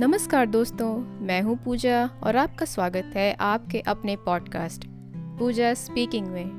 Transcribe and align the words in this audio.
नमस्कार 0.00 0.46
दोस्तों, 0.46 0.98
मैं 0.98 1.42
हूँ 1.42 1.56
पूजा 1.64 2.10
और 2.22 2.36
आपका 2.36 2.66
स्वागत 2.66 3.10
है 3.14 3.34
आपके 3.34 3.80
अपने 3.80 4.16
पॉडकास्ट 4.16 4.84
पूजा 5.38 5.74
स्पीकिंग 5.74 6.26
में। 6.26 6.50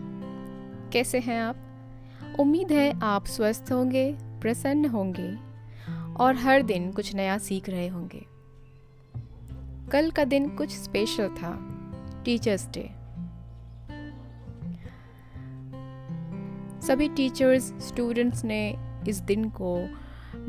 कैसे 0.94 1.20
हैं 1.20 1.42
आप? 1.42 1.56
उम्मीद 2.40 2.72
है 2.72 3.00
आप 3.00 3.26
स्वस्थ 3.26 3.72
होंगे, 3.72 4.18
प्रसन्न 4.22 4.86
होंगे 4.86 5.36
और 6.16 6.36
हर 6.36 6.62
दिन 6.62 6.92
कुछ 6.92 7.16
नया 7.16 7.38
सीख 7.38 7.70
रहे 7.70 7.88
होंगे। 7.88 8.26
कल 9.92 10.12
का 10.12 10.24
दिन 10.24 10.50
कुछ 10.50 10.70
स्पेशल 10.70 11.28
था 11.28 11.58
टीचर्स 12.26 12.68
डे 12.68 12.90
सभी 16.88 17.10
टीचर्स 17.10 17.64
स्टूडेंट्स 17.64 18.44
ने 18.44 18.76
इस 19.08 19.20
दिन 19.20 19.50
को 19.50 19.90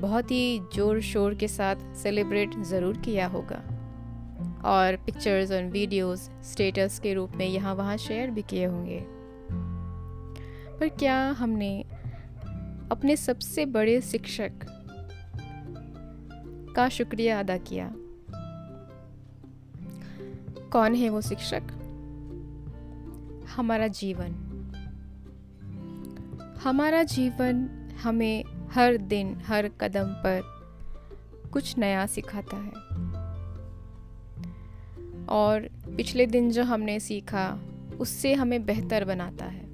बहुत 0.01 0.31
ही 0.31 0.61
ज़ोर 0.75 1.01
शोर 1.01 1.35
के 1.35 1.49
साथ 1.49 1.77
सेलिब्रेट 1.95 2.59
ज़रूर 2.63 2.97
किया 2.97 3.27
होगा। 3.27 3.63
और 4.65 4.97
पिक्चर्स 4.97 5.51
और 5.53 5.63
वीडियोस 5.63 6.31
स्टेटस 6.43 6.99
के 6.99 7.15
रूप 7.15 7.33
में 7.37 7.47
यहाँ 7.47 7.75
वहाँ 7.75 7.97
शेयर 7.97 8.31
भी 8.31 8.43
किए 8.43 8.65
होंगे। 8.65 9.01
पर 10.79 10.89
क्या 10.89 11.17
हमने 11.31 11.83
अपने 12.91 13.17
सबसे 13.17 13.67
बड़े 13.67 14.01
शिक्षक 14.01 14.67
का 16.77 16.89
शुक्रिया 16.89 17.41
अदा 17.41 17.57
किया? 17.57 17.91
कौन 20.73 20.95
है 20.95 21.09
वो 21.09 21.21
शिक्षक? 21.21 21.63
हमारा 23.57 23.87
जीवन। 23.87 24.47
हमारा 26.65 27.03
जीवन 27.03 27.69
हमें 28.03 28.45
हर 28.75 28.97
दिन 28.97 29.37
हर 29.37 29.69
कदम 29.69 30.05
पर 30.05 30.43
कुछ 31.53 31.79
नया 31.79 32.07
सिखाता 32.07 32.57
है। 32.57 32.73
और 35.27 35.61
पिछले 35.97 36.27
दिन 36.27 36.51
जो 36.51 36.65
हमने 36.65 37.01
सीखा 37.01 37.59
उससे 38.01 38.35
हमें 38.35 38.67
बेहतर 38.67 39.05
बनाता 39.05 39.45
है। 39.45 39.71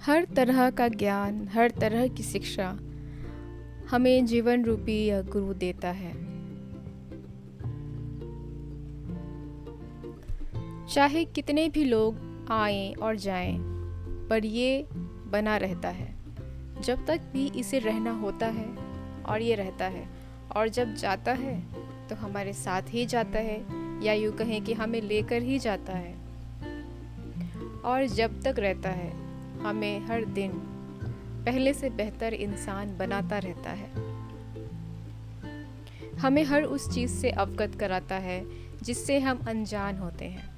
हर 0.00 0.24
तरह 0.24 0.70
का 0.70 0.88
ज्ञान 0.88 1.48
हर 1.48 1.70
तरह 1.70 2.08
की 2.08 2.22
शिक्षा 2.22 2.78
हमें 3.90 4.26
जीवन 4.26 4.64
रूपी 4.64 5.04
या 5.04 5.22
गुरु 5.22 5.54
देता 5.54 5.88
है। 5.88 6.32
चाहे 10.86 11.24
कितने 11.24 11.68
भी 11.68 11.84
लोग 11.84 12.16
आए 12.50 12.92
और 12.92 13.16
जाएँ, 13.16 13.58
पर 14.28 14.44
ये 14.44 14.88
बना 15.32 15.56
रहता 15.56 15.88
है। 15.88 16.14
जब 16.80 17.06
तक 17.06 17.20
भी 17.32 17.46
इसे 17.48 17.78
रहना 17.78 18.10
होता 18.10 18.46
है 18.46 18.68
और 19.22 19.42
ये 19.42 19.54
रहता 19.54 19.84
है, 19.84 20.08
और 20.56 20.68
जब 20.68 20.94
जाता 20.94 21.32
है 21.32 21.60
तो 22.08 22.14
हमारे 22.14 22.52
साथ 22.52 22.82
ही 22.88 23.06
जाता 23.06 23.38
है, 23.38 23.82
या 24.04 24.12
यूँ 24.12 24.32
कहें 24.32 24.64
कि 24.64 24.72
हमें 24.72 25.00
लेकर 25.00 25.42
ही 25.42 25.58
जाता 25.58 25.92
है। 25.92 26.14
और 27.84 28.06
जब 28.06 28.42
तक 28.42 28.54
रहता 28.58 28.90
है, 28.90 29.10
हमें 29.60 30.06
हर 30.06 30.24
दिन 30.24 30.52
पहले 31.46 31.74
से 31.74 31.90
बेहतर 31.90 32.34
इंसान 32.34 32.96
बनाता 32.98 33.38
रहता 33.38 33.70
है। 33.70 33.90
हमें 36.18 36.44
हर 36.44 36.62
उस 36.62 36.94
चीज़ 36.94 37.10
से 37.10 37.30
अवगत 37.30 37.74
कराता 37.80 38.14
है, 38.14 38.44
जिससे 38.82 39.18
हम 39.18 39.38
अनजान 39.38 39.96
होते 39.96 40.24
हैं। 40.24 40.51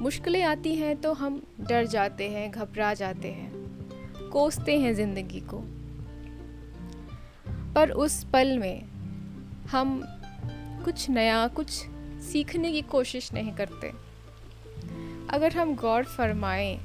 मुश्किलें 0.00 0.42
आती 0.42 0.74
हैं 0.74 0.96
तो 0.96 1.12
हम 1.12 1.42
डर 1.60 1.86
जाते 1.86 2.28
हैं, 2.28 2.50
घबरा 2.50 2.92
जाते 2.94 3.28
हैं, 3.28 3.50
कोसते 4.30 4.78
हैं 4.80 4.94
ज़िंदगी 4.94 5.40
को। 5.40 5.62
पर 7.74 7.90
उस 7.90 8.24
पल 8.24 8.58
में 8.58 8.84
हम 9.70 10.00
कुछ 10.84 11.08
नया, 11.10 11.46
कुछ 11.48 11.70
सीखने 12.22 12.72
की 12.72 12.82
कोशिश 12.82 13.32
नहीं 13.32 13.52
करते। 13.52 13.92
अगर 15.30 15.56
हम 15.56 15.74
गौर 15.74 16.04
फरमाएँ 16.04 16.78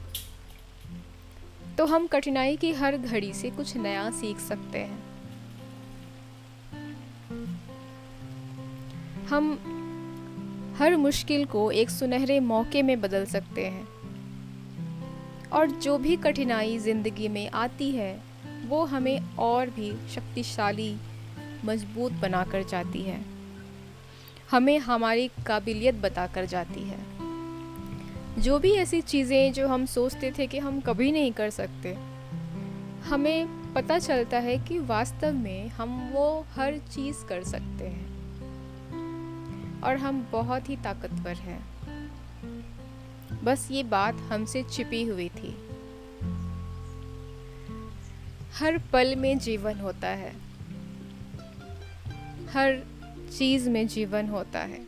तो 1.78 1.85
हम 1.85 2.07
कठिनाई 2.07 2.57
की 2.57 2.72
हर 2.74 2.97
घड़ी 2.97 3.34
से 3.34 3.50
कुछ 3.50 3.78
नया 3.78 4.09
सीख 4.12 4.38
सकते 4.40 4.80
हैं। 4.80 5.01
हम 9.28 9.57
हर 10.78 10.95
मुश्किल 10.95 11.45
को 11.45 11.72
एक 11.72 11.89
सुनहरे 11.89 12.39
मौके 12.39 12.81
में 12.81 13.01
बदल 13.01 13.25
सकते 13.25 13.66
हैं। 13.66 13.88
और 15.50 15.72
जो 15.72 15.97
भी 15.97 16.16
कठिनाई 16.16 16.78
ज़िंदगी 16.78 17.28
में 17.28 17.50
आती 17.50 17.91
है, 17.91 18.22
वो 18.67 18.85
हमें 18.85 19.35
और 19.35 19.69
भी 19.69 20.09
शक्तिशाली, 20.09 20.97
मज़बूत 21.66 22.12
बनाकर 22.12 22.63
जाती 22.63 23.01
है। 23.01 23.22
हमें 24.51 24.79
हमारी 24.79 25.28
काबिलियत 25.28 25.95
बताकर 25.95 26.45
जाती 26.45 26.83
है। 26.83 27.00
जो 28.41 28.59
भी 28.59 28.72
ऐसी 28.72 29.01
चीज़ें 29.01 29.53
जो 29.53 29.67
हम 29.67 29.85
सोचते 29.85 30.33
थे 30.38 30.47
कि 30.47 30.59
हम 30.59 30.79
कभी 30.79 31.12
नहीं 31.12 31.31
कर 31.31 31.50
सकते, 31.50 31.97
हमें 33.03 33.73
पता 33.73 34.00
चलता 34.00 34.38
है 34.38 34.57
कि 34.57 34.79
वास्तव 34.79 35.33
में 35.33 35.67
हम 35.67 36.09
वो 36.13 36.45
हर 36.56 36.78
चीज़ 36.78 37.25
कर 37.25 37.44
सकते 37.44 37.88
हैं। 37.88 38.12
और 39.83 39.97
हम 39.97 40.27
बहुत 40.31 40.69
ही 40.69 40.75
ताकतवर 40.75 41.35
हैं। 41.35 41.73
बस 43.44 43.67
ये 43.71 43.83
बात 43.83 44.16
हमसे 44.16 44.63
छिपी 44.63 45.03
हुई 45.03 45.29
थी। 45.29 45.57
हर 48.53 48.77
पल 48.77 49.16
में 49.16 49.39
जीवन 49.39 49.79
होता 49.79 50.07
है। 50.07 50.33
हर 52.49 52.83
चीज़ 53.38 53.69
में 53.69 53.88
जीवन 53.88 54.27
होता 54.27 54.59
है। 54.59 54.79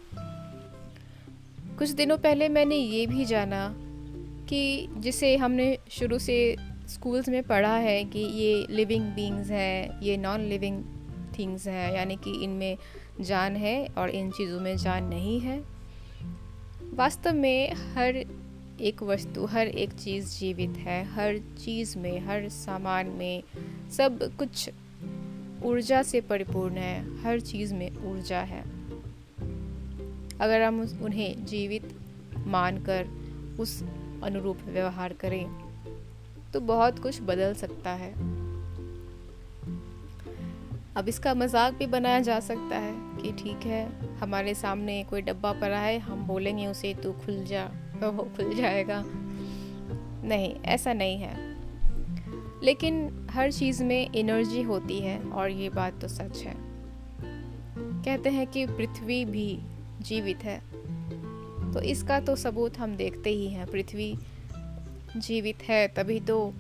कुछ 1.78 1.90
दिनों 1.90 2.18
पहले 2.18 2.50
मैंने 2.50 2.76
ये 2.76 3.08
भी 3.08 3.26
जाना 3.26 3.76
कि 4.50 4.88
जिसे 4.98 5.38
हमने 5.38 5.78
शुरू 5.90 6.20
से 6.20 6.56
स्कूल्स 6.88 7.30
में 7.30 7.44
पढ़ा 7.44 7.76
है 7.76 8.04
कि 8.04 8.20
ये 8.20 8.68
लिविंग 8.70 9.06
बींग्स 9.06 9.50
हैं, 9.50 10.02
ये 10.02 10.18
नॉन 10.18 10.42
लिविंग 10.42 10.84
थिंग्स 11.40 11.68
हैं, 11.68 11.96
यानी 11.96 12.16
कि 12.16 12.44
इनमें 12.44 12.78
जान 13.22 13.56
है 13.56 13.88
और 13.98 14.10
इन 14.10 14.32
चीज़ों 14.32 14.60
में 14.60 14.76
जान 14.78 15.04
नहीं 15.04 15.40
है। 15.40 15.64
वास्तव 16.94 17.34
में 17.34 17.74
हर 17.74 18.26
एक 18.82 19.04
वस्तु, 19.04 19.46
हर 19.46 19.68
एक 19.68 19.94
चीज़ 19.94 20.40
जीवित 20.40 20.78
है। 20.78 21.04
हर 21.06 21.38
चीज़ 21.38 21.98
में, 21.98 22.20
हर 22.20 22.50
सामान 22.50 23.08
में 23.08 23.44
सब 23.92 24.38
कुछ 24.38 24.70
ऊर्जा 25.64 26.04
से 26.04 26.22
परिपूर्ण 26.22 26.76
है। 26.76 27.24
हर 27.24 27.40
चीज़ 27.40 27.74
में 27.74 28.06
ऊर्जा 28.06 28.40
है। 28.40 28.62
अगर 30.40 30.62
हम 30.62 31.00
उन्हें 31.02 31.46
जीवित 31.46 31.96
मानकर 32.48 33.08
उस 33.60 33.84
अनुरूप 34.24 34.58
व्यवहार 34.66 35.14
करें 35.14 35.46
तो 36.54 36.60
बहुत 36.60 37.00
कुछ 37.00 37.22
बदल 37.22 37.54
सकता 37.54 37.92
है। 37.92 38.14
अब 40.96 41.06
इसका 41.08 41.34
मज़ाक 41.34 41.74
भी 41.74 41.86
बनाया 41.86 42.20
जा 42.20 42.40
सकता 42.40 42.78
है। 42.78 43.05
कि 43.22 43.32
ठीक 43.32 43.66
है, 43.66 44.16
हमारे 44.18 44.54
सामने 44.54 45.04
कोई 45.04 45.22
डब्बा 45.22 45.52
पड़ा 45.52 45.80
है, 45.80 46.00
हम 46.00 46.28
बोलेंगे 46.28 46.68
उसे, 46.68 46.94
तू 46.94 47.12
खुल 47.12 47.44
जा। 47.44 47.66
तो 48.02 48.12
वो 48.12 48.24
खुल 48.24 48.56
जाएगा। 48.56 49.04
नहीं, 50.28 50.56
ऐसा 50.56 50.94
नहीं 50.94 51.18
है। 51.18 51.56
लेकिन 52.64 53.28
हर 53.32 53.52
चीज़ 53.52 53.84
में 53.84 54.10
एनर्जी 54.16 54.62
होती 54.62 55.00
है 55.00 55.20
और 55.20 55.50
ये 55.50 55.70
बात 55.70 56.02
तो 56.02 56.08
सच 56.08 56.44
है। 56.44 56.56
कहते 58.04 58.30
हैं 58.30 58.48
कि 58.48 58.66
पृथ्वी 58.66 59.26
भी 59.26 59.60
जीवित 60.02 60.38
है। 60.38 60.60
तो 61.74 61.82
इसका 61.82 62.20
तो 62.20 62.36
सबूत 62.36 62.78
हम 62.78 62.96
देखते 62.96 63.30
ही 63.30 63.48
हैं। 63.48 63.68
पृथ्वी 63.68 64.18
जीवित 65.18 65.64
है, 65.64 65.88
तभी 65.88 66.20
तो 66.20 66.54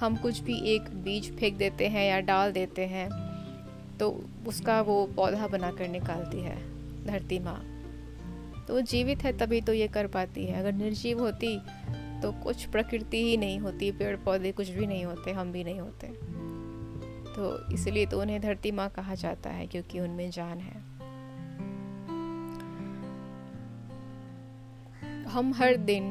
हम 0.00 0.16
कुछ 0.16 0.40
भी 0.40 0.58
एक 0.58 0.82
बीज 0.82 1.36
फेंक 1.36 1.56
देते 1.56 1.88
हैं 1.88 2.04
या 2.04 2.20
डाल 2.20 2.52
देते 2.52 2.82
हैं। 2.82 3.23
तो 4.00 4.10
उसका 4.46 4.80
वो 4.80 5.04
पौधा 5.06 5.46
बना 5.46 5.70
कर 5.70 5.88
निकालती 5.88 6.40
है, 6.40 6.56
धरती 7.06 7.38
माँ। 7.38 7.60
तो 8.68 8.74
वो 8.74 8.80
जीवित 8.80 9.24
है 9.24 9.36
तभी 9.38 9.60
तो 9.60 9.72
ये 9.72 9.88
कर 9.88 10.06
पाती 10.06 10.46
है। 10.46 10.60
अगर 10.60 10.72
निर्जीव 10.72 11.20
होती 11.20 11.58
तो 12.22 12.32
कुछ 12.32 12.64
प्रकृति 12.64 13.22
ही 13.24 13.36
नहीं 13.36 13.58
होती 13.58 13.90
पेड़ 13.92 14.16
पौधे 14.16 14.52
कुछ 14.52 14.68
भी 14.68 14.86
नहीं 14.86 15.04
होते, 15.04 15.32
हम 15.32 15.52
भी 15.52 15.64
नहीं 15.64 15.80
होते। 15.80 16.06
तो 17.34 17.72
इसलिए 17.72 18.06
तो 18.06 18.20
उन्हें 18.20 18.40
धरती 18.40 18.70
माँ 18.70 18.88
कहा 18.90 19.14
जाता 19.14 19.50
है, 19.50 19.66
क्योंकि 19.66 20.00
उनमें 20.00 20.30
जान 20.30 20.58
है। 20.58 20.82
हम 25.24 25.52
हर 25.54 25.76
दिन, 25.76 26.04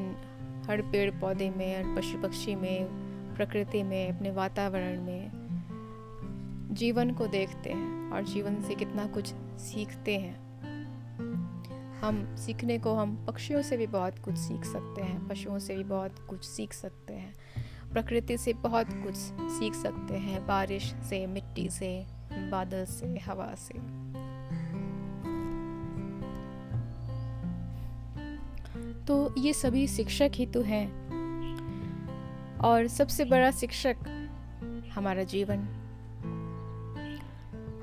हर 0.67 0.81
पेड़ 0.81 1.09
पौधे 1.11 1.49
में, 1.49 1.77
हर 1.77 1.95
पशु 1.97 2.21
पक्षी 2.21 2.55
में, 2.55 2.85
प्रकृति 3.35 3.83
में, 3.83 4.15
अपने 4.15 4.31
वातावरण 4.31 5.01
में 5.01 5.42
जीवन 6.71 7.11
को 7.11 7.27
देखते 7.27 7.69
हैं 7.69 8.11
और 8.11 8.23
जीवन 8.23 8.61
से 8.61 8.75
कितना 8.75 9.05
कुछ 9.05 9.33
सीखते 9.57 10.17
हैं। 10.17 10.43
हम 12.01 12.35
सीखने 12.35 12.77
को 12.79 12.93
हम 12.93 13.25
पक्षियों 13.25 13.61
से 13.61 13.77
भी 13.77 13.87
बहुत 13.87 14.19
कुछ 14.19 14.35
सीख 14.35 14.65
सकते 14.65 15.01
हैं, 15.01 15.27
पशुओं 15.27 15.59
से 15.59 15.75
भी 15.75 15.83
बहुत 15.83 16.19
कुछ 16.29 16.43
सीख 16.43 16.73
सकते 16.73 17.13
हैं, 17.13 17.33
प्रकृति 17.93 18.37
से 18.37 18.53
बहुत 18.53 18.87
कुछ 18.89 19.15
सीख 19.51 19.73
सकते 19.73 20.13
हैं, 20.13 20.47
बारिश 20.47 20.93
से, 21.09 21.27
मिट्टी 21.27 21.69
से, 21.69 22.05
बादल 22.31 22.85
से, 22.85 23.19
हवा 23.19 23.55
से। 23.55 23.73
तो 29.05 29.35
ये 29.37 29.53
सभी 29.53 29.87
शिक्षक 29.87 30.31
ही 30.33 30.45
तो 30.45 30.61
हैं 30.61 30.87
और 32.57 32.87
सबसे 32.87 33.25
बड़ा 33.25 33.51
शिक्षक 33.51 33.95
हमारा 34.93 35.23
जीवन 35.23 35.82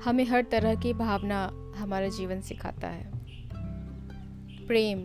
हमें 0.05 0.25
हर 0.25 0.43
तरह 0.43 0.75
की 0.75 0.93
भावना 0.93 1.51
हमारा 1.77 2.07
जीवन 2.07 2.41
सिखाता 2.41 2.87
है। 2.87 3.11
प्रेम, 4.67 4.99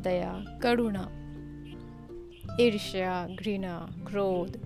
दया, 0.00 0.58
करुणा, 0.62 1.08
ईर्ष्या, 2.60 3.26
घृणा, 3.26 3.90
क्रोध, 4.06 4.56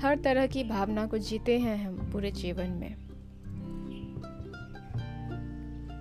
हर 0.00 0.18
तरह 0.18 0.46
की 0.46 0.64
भावना 0.64 1.06
को 1.06 1.18
जीते 1.18 1.58
हैं 1.58 1.86
हम 1.86 2.10
पूरे 2.12 2.30
जीवन 2.30 2.70
में। 2.70 3.06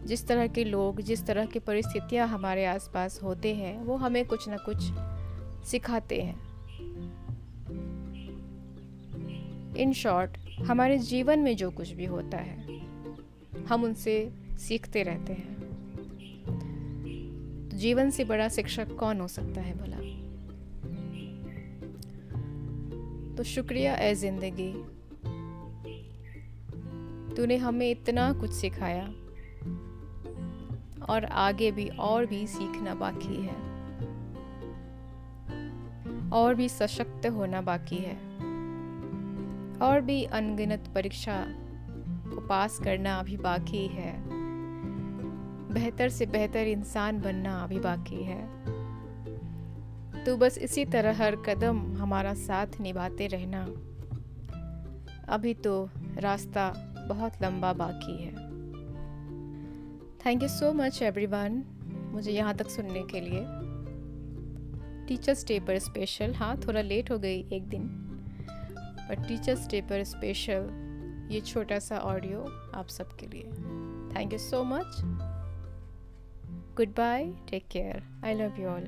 जिस 0.06 0.28
तरह 0.28 0.48
के 0.48 0.64
लोग, 0.64 1.02
जिस 1.02 1.26
तरह 1.26 1.46
की 1.46 1.60
परिस्थितियाँ 1.60 2.28
हमारे 2.28 2.66
आसपास 2.66 3.20
होते 3.24 3.56
हैं, 3.56 3.84
वो 3.84 3.96
हमें 3.96 4.26
कुछ 4.26 4.50
ना 4.50 4.58
कुछ 4.58 4.78
सिखाते 5.68 6.22
हैं। 6.22 6.46
इन 9.76 9.94
शॉर्ट 9.94 10.45
हमारे 10.64 10.98
जीवन 10.98 11.40
में 11.40 11.56
जो 11.56 11.72
कुछ 11.72 11.92
भी 11.92 12.06
होता 12.06 12.38
है, 12.38 12.80
हम 13.66 13.84
उनसे 13.84 14.34
सीखते 14.58 15.04
रहते 15.04 15.34
हैं। 15.34 15.56
तो 17.70 17.78
जीवन 17.78 18.10
से 18.10 18.24
बड़ा 18.24 18.50
शिक्षक 18.50 18.96
कौन 18.96 19.20
हो 19.20 19.28
सकता 19.28 19.62
है 19.62 19.78
भला? 19.78 19.98
तो 23.38 23.44
शुक्रिया 23.44 23.96
ए 23.96 24.16
ज़िंदगी। 24.16 24.74
तूने 27.36 27.58
हमें 27.58 27.92
इतना 27.92 28.34
कुछ 28.34 28.52
सिखाया 28.52 29.06
और 31.10 31.26
आगे 31.26 31.72
भी 31.72 31.90
और 31.90 32.26
भी 32.26 32.48
सीखना 32.48 32.96
बाकी 32.96 33.42
है। 33.42 33.76
और 36.30 36.56
भी 36.56 36.70
सशक्त 36.70 37.28
होना 37.28 37.62
बाकी 37.62 37.96
है। 37.96 38.25
और 39.82 40.02
भी 40.02 40.24
अनगिनत 40.24 40.92
परीक्षा 40.96 41.46
को 42.28 42.48
पास 42.48 42.80
करना 42.80 43.20
अभी 43.20 43.38
बाकी 43.38 43.88
है। 43.88 44.24
बेहतर 45.74 46.10
से 46.10 46.26
बेहतर 46.26 46.60
इंसान 46.60 47.22
बनना 47.22 47.60
अभी 47.60 47.80
बाकी 47.80 48.24
है। 48.24 48.66
तो 50.24 50.38
बस 50.38 50.58
इसी 50.58 50.86
तरह 50.86 51.24
हर 51.24 51.36
कदम 51.36 51.98
हमारा 51.98 52.34
साथ 52.34 52.68
निभाते 52.82 53.28
रहना। 53.28 53.64
अभी 55.30 55.54
तो 55.54 55.90
रास्ता 56.18 56.74
बहुत 57.10 57.34
लंबा 57.42 57.74
बाकी 57.74 58.24
है। 58.24 58.32
Thank 60.26 60.44
you 60.44 60.50
so 60.50 60.74
much 60.74 61.02
everyone 61.02 61.64
मुझे 62.12 62.32
यहाँ 62.32 62.56
तक 62.56 62.70
सुनने 62.70 63.02
के 63.02 63.22
लिए। 63.22 63.46
टीचर्स 65.08 65.48
डे 65.48 65.60
पर 65.60 65.80
स्पेशल 65.80 66.34
हाँ 66.34 66.58
थोड़ा 66.58 66.82
लेट 66.82 67.12
हो 67.12 67.20
गई 67.20 67.48
एक 67.54 67.70
दिन। 67.70 68.05
पर 69.10 69.28
टीचर्स 69.28 69.68
डे 69.68 69.82
पर 69.82 70.04
स्पेशल 70.04 70.70
ये 71.32 71.42
छोटा 71.42 71.80
सा 71.80 71.98
ऑडियो 71.98 72.42
आप 72.76 72.88
सबके 72.88 73.28
लिए। 73.28 73.44
Thank 74.16 74.34
you 74.34 74.40
so 74.40 74.64
much 74.64 75.02
goodbye 76.98 77.26
take 77.50 77.68
care 77.72 78.04
I 78.26 78.34
love 78.34 78.62
you 78.62 78.68
all 78.68 78.88